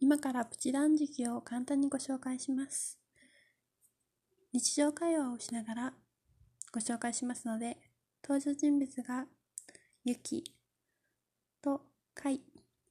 [0.00, 3.00] 今からプチ断食を簡単にご紹介します。
[4.52, 5.94] 日常会話をしながら
[6.72, 7.78] ご紹介しますので、
[8.22, 9.26] 登場人物が
[10.04, 10.44] ユキ
[11.60, 11.82] と
[12.14, 12.40] カイ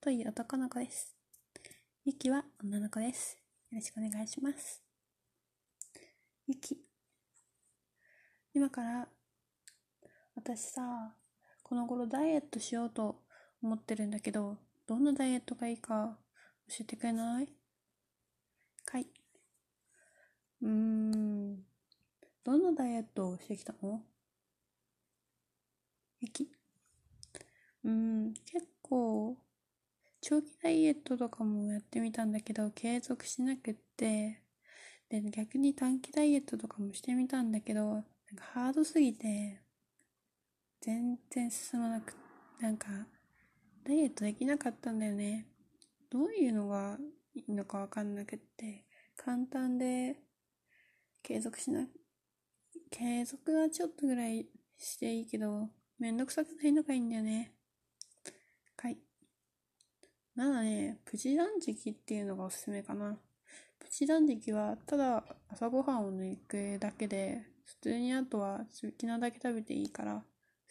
[0.00, 1.16] という男の子です。
[2.04, 3.36] ユキは女の子です。
[3.72, 4.80] よろしくお願いします。
[6.46, 6.78] ユキ。
[8.54, 9.08] 今から
[10.36, 11.16] 私さ、
[11.64, 13.22] この頃ダイエットしようと
[13.60, 16.16] 思ってるんだけど、どんなダイエットがいいか
[16.72, 17.48] 教えてくれない？
[18.86, 19.06] かい。
[20.62, 21.56] うーん。
[22.44, 24.02] どんなダイエットをしてきたの？
[26.20, 26.48] ゆき。
[27.84, 29.36] うん、結構、
[30.20, 34.42] 長期ダイエットとかもやってみたんだけど、継続しなくって、
[35.10, 38.02] で、逆に短期ダイエットとかもしてみたんだけど、なん
[38.36, 39.60] かハードすぎて、
[40.80, 42.14] 全然進まなく、
[42.60, 42.88] なんか、
[43.84, 45.51] ダイエットできなかったんだよね。
[46.12, 46.98] どういうのが
[47.34, 48.84] いいのかわかんなくって、
[49.16, 50.16] 簡単で
[51.22, 51.86] 継続しな、
[52.90, 57.54] 継続はちょっとぐらいしていいけど、めんどくさくないのがいいんだよね。
[58.76, 58.98] はい。
[60.34, 63.18] まだね、プチ断食っていうのがおすすめかな。
[63.78, 70.24] プチ断食はただ朝ごはんを抜くだけで、普通にあとは好きなだけ食べていいから、好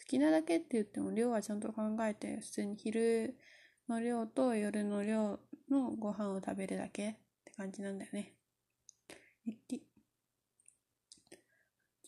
[0.06, 3.36] きなだけって言っても量はちゃんと考えて、普通に昼
[3.88, 8.34] の量と夜の量のご飯を食べるだけって感じなんだよね。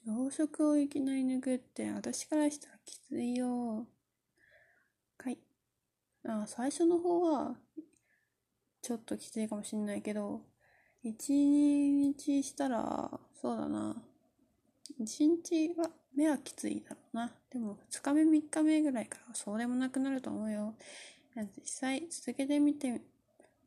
[0.07, 3.87] 朝食をいきなり抜くって私からしたらきついよ。
[5.19, 5.39] はい。
[6.27, 7.57] あ、最初の方は
[8.83, 10.43] ちょっときついかもしんないけど、
[11.03, 13.97] 一日したら、そうだな。
[14.99, 17.33] 一日は目はきついだろうな。
[17.51, 20.75] でも、二日目、三日目ぐらいからそうでもなくなると思うよ。
[21.43, 23.01] 実際、続けてみて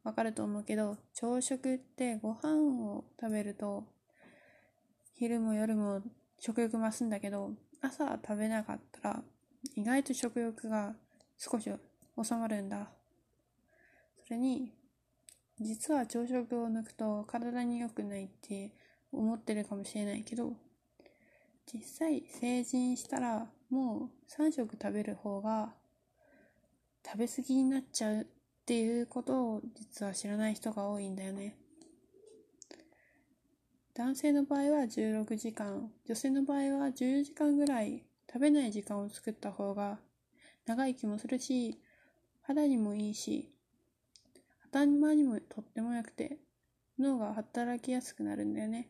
[0.03, 3.83] わかると思うけど、朝食ってご飯を食べると、
[5.15, 6.01] 昼も夜も
[6.39, 7.51] 食欲増すんだけど、
[7.81, 9.23] 朝食べなかったら、
[9.75, 10.95] 意外と食欲が
[11.38, 12.89] 少し収まるんだ。
[14.25, 14.73] それに、
[15.59, 18.72] 実は朝食を抜くと体に良くないって
[19.11, 20.53] 思ってるかもしれないけど、
[21.66, 25.73] 実際成人したらもう3食食べる方が
[27.09, 28.25] 食べ過ぎになっちゃうっ
[28.66, 31.56] ていうことを実は知らない人が多いんだよね。
[33.94, 40.00] 男性の場合は16時間、女性の場合は10時間ぐらい食べない時間を作った方が
[40.66, 41.79] 長生きもするし、
[42.41, 43.53] 肌にもいいし、
[44.74, 46.39] 頭にもとっても良くて、
[47.00, 48.89] 脳が働きやすくなるんだよね。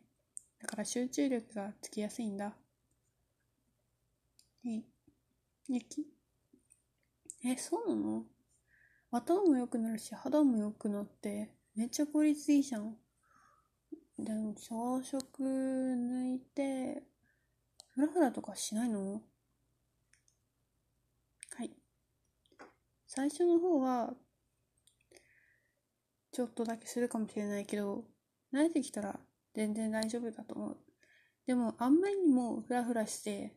[0.59, 2.55] だから集中力がつきやすいんだ。
[4.65, 4.81] え、
[5.67, 6.16] 雪
[7.45, 8.25] え、そうなの？
[9.11, 12.97] 頭も良くなるし、肌も良くなって、めっちゃ効率いいじゃん。
[14.19, 17.03] でも、朝食抜いて、
[17.91, 19.21] フラフラとかしないの？
[21.55, 21.71] はい。
[23.05, 24.13] 最初の方は、
[26.31, 28.03] ちょっとだけするかもしれないけど、
[28.53, 29.19] 慣れてきたら
[29.55, 30.77] 全然大丈夫だと思う。
[31.45, 33.56] でも、あんまりにもフラフラして、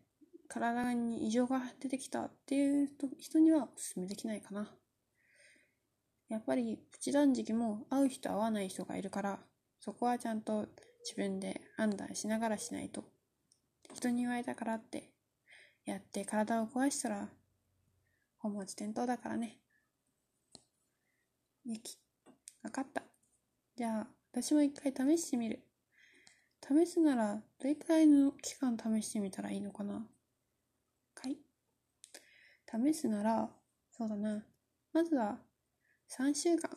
[0.51, 2.89] 体に異常が出てきたっていう
[3.19, 4.69] 人にはおすすめできないかな。
[6.29, 9.39] やっぱりプチ断食も合う人合わない人がいるから、
[9.79, 10.67] そこはちゃんと
[11.05, 13.05] 自分で判断しながらしないと。
[13.95, 15.11] 人に言われたからって、
[15.85, 17.29] やって体を壊したら、
[18.39, 19.59] 本末転倒だからね。
[21.65, 21.97] ゆき、
[22.65, 23.05] わかった。
[23.77, 25.63] じゃあ、私も一回試してみる。
[26.61, 30.05] 試すなら、どれくらいの期間試してみたらいいのかな
[31.23, 31.37] 回？
[32.93, 33.51] 試すなら、
[33.91, 34.45] そうだな。
[34.93, 35.39] まずは
[36.09, 36.71] 3週間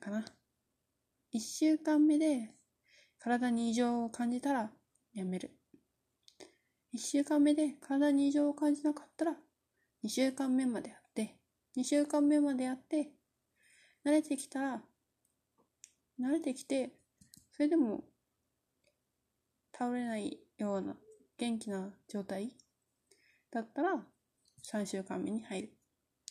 [0.00, 0.24] かな。
[1.32, 2.50] 1週間目で
[3.18, 4.70] 体に異常を感じたら
[5.14, 5.50] やめる。
[6.94, 9.32] 1週間目で体に異常を感じなかったら
[10.04, 11.36] 2週間目までやって、
[11.76, 13.12] 2週間目までやって、
[14.04, 14.82] 慣れてきたら、
[16.20, 16.90] 慣れてきて、
[17.52, 18.04] それでも
[19.72, 20.96] 倒れないような
[21.38, 22.56] 元気な状態
[23.52, 24.02] だったら
[24.64, 25.72] 3週間目に入る。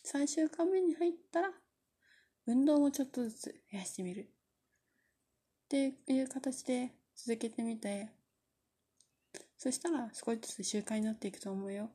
[0.03, 1.51] 3週間目に入ったら
[2.47, 4.21] 運動もちょっとずつ増やしてみる。
[4.21, 4.27] っ
[5.69, 8.09] ていう形で続けてみて、
[9.55, 11.91] そしたら少しずつ習慣になっていくと思うよ。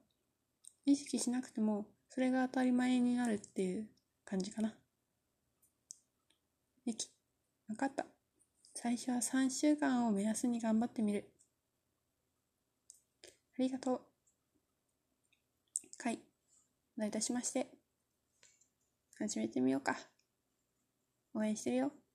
[0.84, 3.88] 意識しなくてもそれが当たり前になるっていう
[4.25, 4.72] 感じかな。
[6.84, 7.11] ゆき、
[7.69, 8.06] わかった。
[8.75, 11.29] 最初は3週間を目安に頑張ってみる。
[13.58, 14.06] ありがとう。
[16.96, 17.66] どういたしまして。
[19.19, 19.96] 始めてみようか。
[21.34, 22.06] 応援してるよ。